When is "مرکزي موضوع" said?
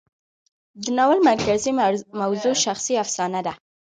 1.29-2.53